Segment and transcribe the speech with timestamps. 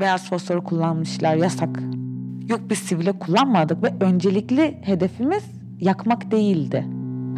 [0.00, 1.80] Beyaz fosfor kullanmışlar yasak.
[2.48, 5.44] Yok biz sivile kullanmadık ve öncelikli hedefimiz
[5.80, 6.86] yakmak değildi.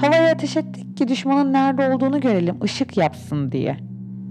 [0.00, 3.76] Havaya ateş ettik ki düşmanın nerede olduğunu görelim, ışık yapsın diye.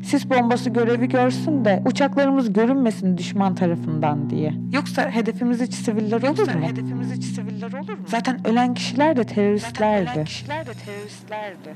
[0.04, 4.54] Sis bombası görevi görsün de uçaklarımız görünmesin düşman tarafından diye.
[4.74, 6.66] Yoksa hedefimiz hiç siviller olur Yoksa mu?
[6.66, 8.06] hedefimiz hiç siviller olur mu?
[8.08, 10.10] Zaten ölen kişiler de Zaten teröristlerdi.
[10.16, 11.76] ölen kişiler de teröristlerdi.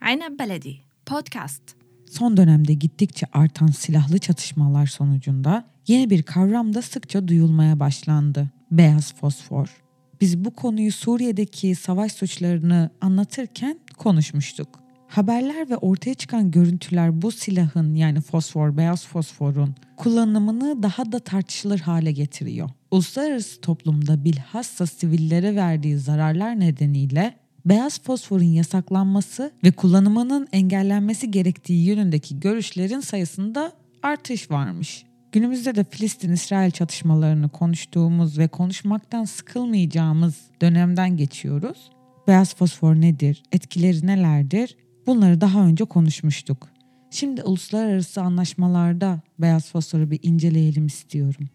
[0.00, 0.76] Aynab Beledi
[1.06, 1.62] Podcast.
[2.10, 8.50] Son dönemde gittikçe artan silahlı çatışmalar sonucunda yeni bir kavram da sıkça duyulmaya başlandı.
[8.70, 9.82] Beyaz fosfor.
[10.20, 14.68] Biz bu konuyu Suriye'deki savaş suçlarını anlatırken konuşmuştuk.
[15.08, 21.80] Haberler ve ortaya çıkan görüntüler bu silahın yani fosfor, beyaz fosforun kullanımını daha da tartışılır
[21.80, 22.70] hale getiriyor.
[22.90, 27.34] Uluslararası toplumda bilhassa sivillere verdiği zararlar nedeniyle
[27.66, 35.04] beyaz fosforun yasaklanması ve kullanımının engellenmesi gerektiği yönündeki görüşlerin sayısında artış varmış.
[35.32, 41.90] Günümüzde de Filistin-İsrail çatışmalarını konuştuğumuz ve konuşmaktan sıkılmayacağımız dönemden geçiyoruz.
[42.28, 43.42] Beyaz fosfor nedir?
[43.52, 44.76] Etkileri nelerdir?
[45.06, 46.68] Bunları daha önce konuşmuştuk.
[47.10, 51.48] Şimdi uluslararası anlaşmalarda beyaz fosforu bir inceleyelim istiyorum.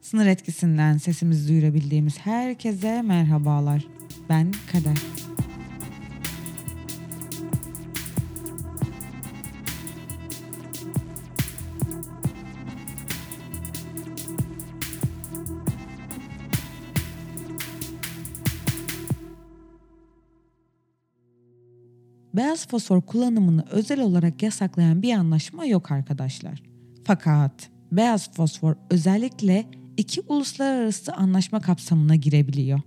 [0.00, 3.84] Sınır etkisinden sesimizi duyurabildiğimiz herkese merhabalar.
[4.28, 5.25] Ben Kader.
[22.36, 26.62] Beyaz fosfor kullanımını özel olarak yasaklayan bir anlaşma yok arkadaşlar.
[27.04, 29.64] Fakat beyaz fosfor özellikle
[29.96, 32.80] iki uluslararası anlaşma kapsamına girebiliyor.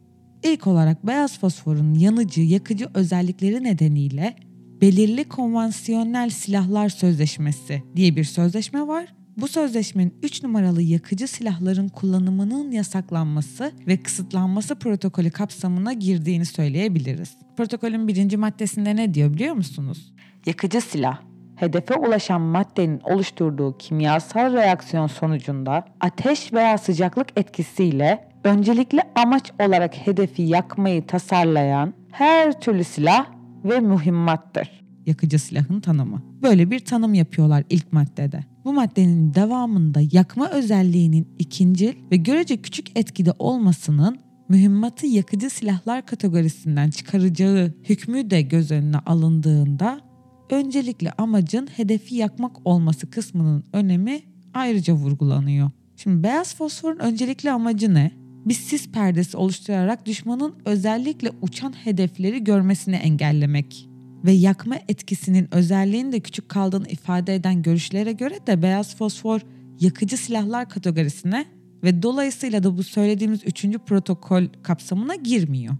[0.43, 4.35] İlk olarak beyaz fosforun yanıcı, yakıcı özellikleri nedeniyle
[4.81, 9.15] belirli konvansiyonel silahlar sözleşmesi diye bir sözleşme var.
[9.41, 17.37] Bu sözleşmenin 3 numaralı yakıcı silahların kullanımının yasaklanması ve kısıtlanması protokolü kapsamına girdiğini söyleyebiliriz.
[17.57, 20.13] Protokolün birinci maddesinde ne diyor biliyor musunuz?
[20.45, 21.21] Yakıcı silah
[21.55, 30.41] hedefe ulaşan maddenin oluşturduğu kimyasal reaksiyon sonucunda ateş veya sıcaklık etkisiyle öncelikli amaç olarak hedefi
[30.41, 33.25] yakmayı tasarlayan her türlü silah
[33.63, 34.81] ve mühimmattır.
[35.05, 36.21] yakıcı silahın tanımı.
[36.41, 38.48] Böyle bir tanım yapıyorlar ilk maddede.
[38.65, 46.89] Bu maddenin devamında yakma özelliğinin ikincil ve görece küçük etkide olmasının mühimmatı yakıcı silahlar kategorisinden
[46.89, 50.01] çıkaracağı hükmü de göz önüne alındığında
[50.49, 54.21] öncelikle amacın hedefi yakmak olması kısmının önemi
[54.53, 55.71] ayrıca vurgulanıyor.
[55.95, 58.11] Şimdi beyaz fosforun öncelikli amacı ne?
[58.45, 63.88] Bir sis perdesi oluşturarak düşmanın özellikle uçan hedefleri görmesini engellemek
[64.25, 69.41] ve yakma etkisinin özelliğinin de küçük kaldığını ifade eden görüşlere göre de beyaz fosfor
[69.79, 71.45] yakıcı silahlar kategorisine
[71.83, 75.75] ve dolayısıyla da bu söylediğimiz üçüncü protokol kapsamına girmiyor.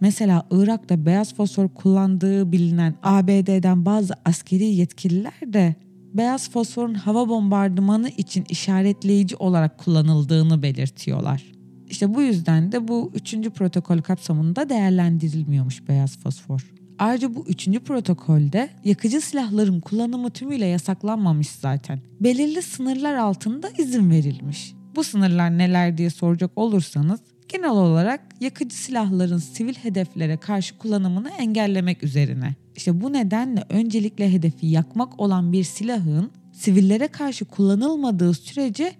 [0.00, 5.74] Mesela Irak'ta beyaz fosfor kullandığı bilinen ABD'den bazı askeri yetkililer de
[6.14, 11.52] beyaz fosforun hava bombardımanı için işaretleyici olarak kullanıldığını belirtiyorlar.
[11.88, 16.72] İşte bu yüzden de bu üçüncü protokol kapsamında değerlendirilmiyormuş beyaz fosfor.
[16.98, 22.00] Ayrıca bu üçüncü protokolde yakıcı silahların kullanımı tümüyle yasaklanmamış zaten.
[22.20, 24.74] Belirli sınırlar altında izin verilmiş.
[24.96, 32.04] Bu sınırlar neler diye soracak olursanız genel olarak yakıcı silahların sivil hedeflere karşı kullanımını engellemek
[32.04, 32.54] üzerine.
[32.76, 38.92] İşte bu nedenle öncelikle hedefi yakmak olan bir silahın sivillere karşı kullanılmadığı sürece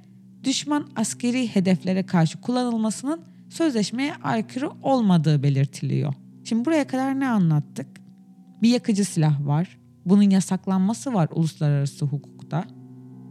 [0.45, 3.21] düşman askeri hedeflere karşı kullanılmasının
[3.51, 6.15] sözleşmeye aykırı olmadığı belirtiliyor.
[6.45, 7.87] Şimdi buraya kadar ne anlattık?
[8.63, 9.79] Bir yakıcı silah var.
[10.07, 12.65] Bunun yasaklanması var uluslararası hukukta.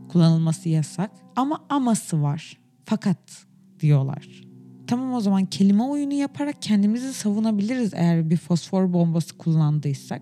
[0.09, 2.57] Kullanılması yasak ama aması var.
[2.85, 3.45] Fakat
[3.79, 4.46] diyorlar.
[4.87, 10.21] Tamam o zaman kelime oyunu yaparak kendimizi savunabiliriz eğer bir fosfor bombası kullandıysak.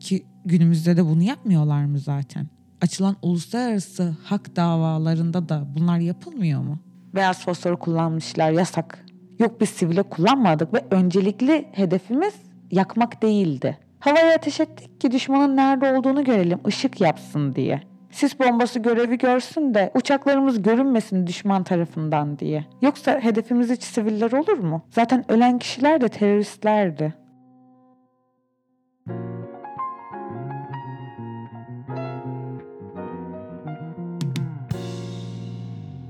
[0.00, 2.46] Ki günümüzde de bunu yapmıyorlar mı zaten?
[2.80, 6.78] Açılan uluslararası hak davalarında da bunlar yapılmıyor mu?
[7.14, 9.04] Beyaz fosforu kullanmışlar yasak.
[9.38, 12.34] Yok biz sivile kullanmadık ve öncelikli hedefimiz
[12.70, 13.78] yakmak değildi.
[13.98, 17.82] Havaya ateş ettik ki düşmanın nerede olduğunu görelim, ışık yapsın diye.
[18.16, 22.64] Sis bombası görevi görsün de uçaklarımız görünmesin düşman tarafından diye.
[22.82, 24.82] Yoksa hedefimiz hiç siviller olur mu?
[24.90, 27.14] Zaten ölen kişiler de teröristlerdi.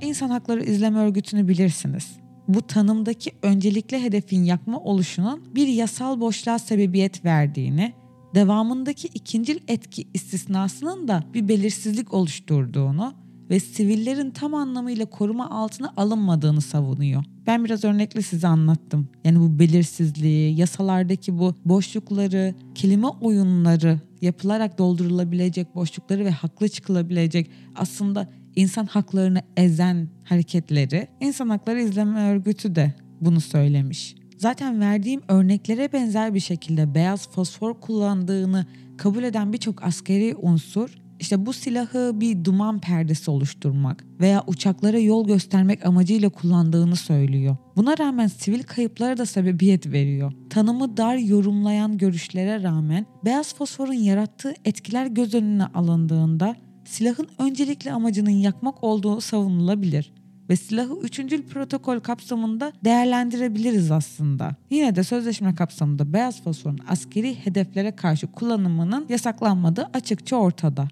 [0.01, 2.17] İnsan Hakları İzleme Örgütü'nü bilirsiniz.
[2.49, 7.93] Bu tanımdaki öncelikli hedefin yakma oluşunun bir yasal boşluğa sebebiyet verdiğini,
[8.37, 13.15] devamındaki ikincil etki istisnasının da bir belirsizlik oluşturduğunu
[13.51, 17.25] ve sivillerin tam anlamıyla koruma altına alınmadığını savunuyor.
[17.47, 19.09] Ben biraz örnekle size anlattım.
[19.25, 28.29] Yani bu belirsizliği, yasalardaki bu boşlukları, kelime oyunları yapılarak doldurulabilecek boşlukları ve haklı çıkılabilecek aslında
[28.57, 34.15] insan haklarını ezen hareketleri İnsan Hakları İzleme Örgütü de bunu söylemiş.
[34.37, 38.67] Zaten verdiğim örneklere benzer bir şekilde beyaz fosfor kullandığını
[38.99, 45.27] kabul eden birçok askeri unsur işte bu silahı bir duman perdesi oluşturmak veya uçaklara yol
[45.27, 47.57] göstermek amacıyla kullandığını söylüyor.
[47.77, 50.33] Buna rağmen sivil kayıplara da sebebiyet veriyor.
[50.51, 58.31] Tanımı dar yorumlayan görüşlere rağmen beyaz fosforun yarattığı etkiler göz önüne alındığında silahın öncelikli amacının
[58.31, 60.13] yakmak olduğu savunulabilir
[60.51, 61.21] ve silahı 3.
[61.51, 64.57] protokol kapsamında değerlendirebiliriz aslında.
[64.71, 70.89] Yine de sözleşme kapsamında beyaz fosforun askeri hedeflere karşı kullanımının yasaklanmadığı açıkça ortada.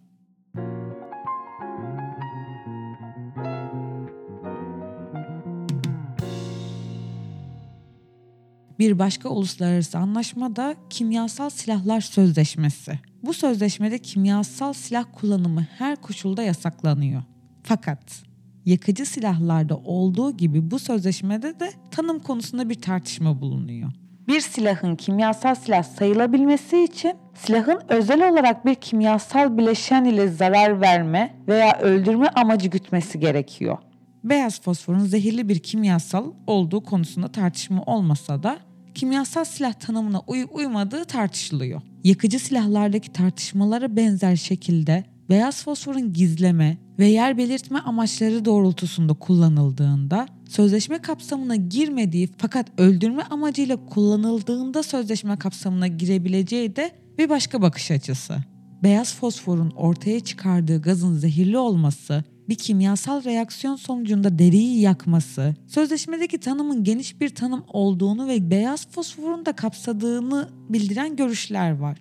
[8.78, 12.98] Bir başka uluslararası anlaşma da Kimyasal Silahlar Sözleşmesi.
[13.22, 17.22] Bu sözleşmede kimyasal silah kullanımı her koşulda yasaklanıyor.
[17.62, 18.22] Fakat
[18.66, 23.92] yakıcı silahlarda olduğu gibi bu sözleşmede de tanım konusunda bir tartışma bulunuyor.
[24.28, 31.34] Bir silahın kimyasal silah sayılabilmesi için silahın özel olarak bir kimyasal bileşen ile zarar verme
[31.48, 33.78] veya öldürme amacı gütmesi gerekiyor.
[34.24, 38.58] Beyaz fosforun zehirli bir kimyasal olduğu konusunda tartışma olmasa da
[38.94, 41.82] kimyasal silah tanımına uyup uymadığı tartışılıyor.
[42.04, 50.98] Yakıcı silahlardaki tartışmalara benzer şekilde beyaz fosforun gizleme ve yer belirtme amaçları doğrultusunda kullanıldığında sözleşme
[50.98, 58.36] kapsamına girmediği fakat öldürme amacıyla kullanıldığında sözleşme kapsamına girebileceği de bir başka bakış açısı.
[58.82, 66.84] Beyaz fosforun ortaya çıkardığı gazın zehirli olması bir kimyasal reaksiyon sonucunda deriyi yakması, sözleşmedeki tanımın
[66.84, 71.98] geniş bir tanım olduğunu ve beyaz fosforun da kapsadığını bildiren görüşler var.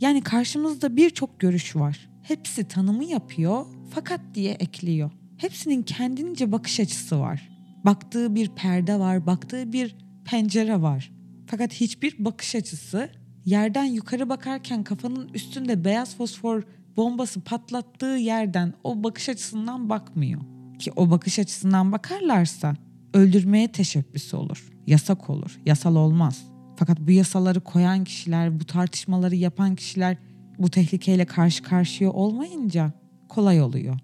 [0.00, 2.11] Yani karşımızda birçok görüş var.
[2.22, 5.10] Hepsi tanımı yapıyor fakat diye ekliyor.
[5.36, 7.48] Hepsinin kendince bakış açısı var.
[7.84, 11.12] Baktığı bir perde var, baktığı bir pencere var.
[11.46, 13.08] Fakat hiçbir bakış açısı
[13.44, 16.62] yerden yukarı bakarken kafanın üstünde beyaz fosfor
[16.96, 20.40] bombası patlattığı yerden o bakış açısından bakmıyor.
[20.78, 22.76] Ki o bakış açısından bakarlarsa
[23.14, 24.70] öldürmeye teşebbüsü olur.
[24.86, 25.60] Yasak olur.
[25.66, 26.44] Yasal olmaz.
[26.76, 30.16] Fakat bu yasaları koyan kişiler, bu tartışmaları yapan kişiler
[30.58, 32.92] bu tehlikeyle karşı karşıya olmayınca
[33.28, 33.98] kolay oluyor.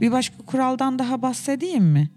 [0.00, 2.10] Bir başka kuraldan daha bahsedeyim mi?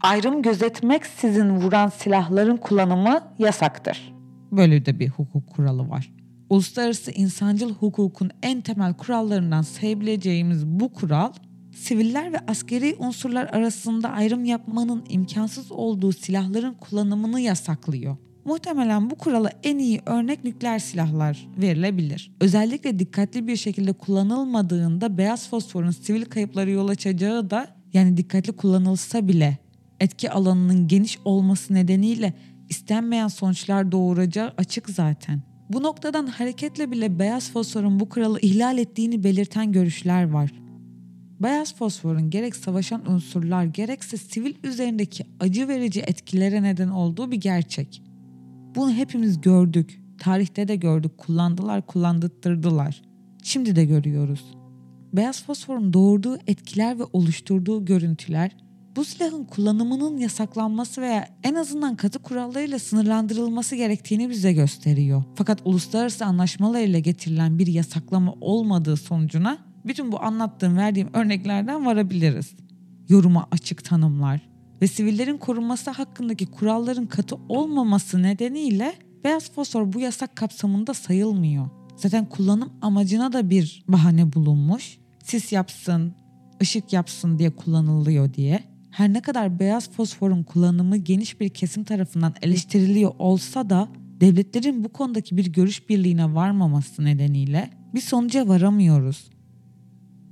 [0.00, 4.12] Ayrım gözetmek sizin vuran silahların kullanımı yasaktır.
[4.52, 6.12] Böyle de bir hukuk kuralı var.
[6.50, 11.32] Uluslararası insancıl hukukun en temel kurallarından sayabileceğimiz bu kural,
[11.74, 18.16] siviller ve askeri unsurlar arasında ayrım yapmanın imkansız olduğu silahların kullanımını yasaklıyor.
[18.44, 22.32] Muhtemelen bu kurala en iyi örnek nükleer silahlar verilebilir.
[22.40, 29.28] Özellikle dikkatli bir şekilde kullanılmadığında beyaz fosforun sivil kayıpları yol açacağı da yani dikkatli kullanılsa
[29.28, 29.58] bile
[30.00, 32.32] etki alanının geniş olması nedeniyle
[32.68, 35.42] istenmeyen sonuçlar doğuracağı açık zaten.
[35.68, 40.61] Bu noktadan hareketle bile beyaz fosforun bu kuralı ihlal ettiğini belirten görüşler var.
[41.42, 48.02] Beyaz fosforun gerek savaşan unsurlar gerekse sivil üzerindeki acı verici etkilere neden olduğu bir gerçek.
[48.74, 50.02] Bunu hepimiz gördük.
[50.18, 51.18] Tarihte de gördük.
[51.18, 53.02] Kullandılar, kullandırtırdılar.
[53.42, 54.44] Şimdi de görüyoruz.
[55.12, 58.56] Beyaz fosforun doğurduğu etkiler ve oluşturduğu görüntüler
[58.96, 65.24] bu silahın kullanımının yasaklanması veya en azından katı kurallarıyla sınırlandırılması gerektiğini bize gösteriyor.
[65.34, 72.54] Fakat uluslararası anlaşmalarıyla getirilen bir yasaklama olmadığı sonucuna bütün bu anlattığım verdiğim örneklerden varabiliriz.
[73.08, 74.40] Yoruma açık tanımlar
[74.82, 81.68] ve sivillerin korunması hakkındaki kuralların katı olmaması nedeniyle beyaz fosfor bu yasak kapsamında sayılmıyor.
[81.96, 84.98] Zaten kullanım amacına da bir bahane bulunmuş.
[85.24, 86.14] Sis yapsın,
[86.62, 88.64] ışık yapsın diye kullanılıyor diye.
[88.90, 93.88] Her ne kadar beyaz fosforun kullanımı geniş bir kesim tarafından eleştiriliyor olsa da
[94.20, 99.30] devletlerin bu konudaki bir görüş birliğine varmaması nedeniyle bir sonuca varamıyoruz.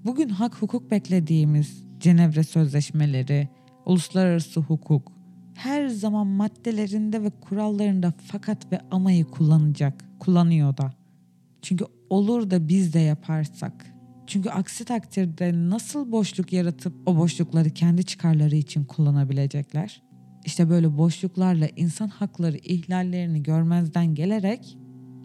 [0.04, 3.48] Bugün hak hukuk beklediğimiz Cenevre Sözleşmeleri,
[3.86, 5.12] uluslararası hukuk
[5.54, 10.92] her zaman maddelerinde ve kurallarında fakat ve amayı kullanacak, kullanıyor da.
[11.62, 13.94] Çünkü olur da biz de yaparsak.
[14.26, 20.02] Çünkü aksi takdirde nasıl boşluk yaratıp o boşlukları kendi çıkarları için kullanabilecekler?
[20.44, 24.78] İşte böyle boşluklarla insan hakları ihlallerini görmezden gelerek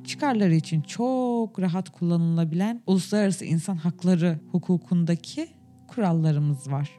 [0.08, 5.48] çıkarları için çok rahat kullanılabilen uluslararası insan hakları hukukundaki
[5.88, 6.90] kurallarımız var.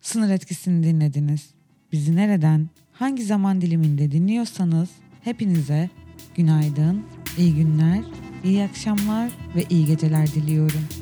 [0.00, 1.54] Sınır etkisini dinlediniz.
[1.92, 4.88] Bizi nereden, hangi zaman diliminde dinliyorsanız
[5.24, 5.90] hepinize
[6.34, 7.02] günaydın,
[7.38, 8.04] iyi günler,
[8.44, 11.01] iyi akşamlar ve iyi geceler diliyorum.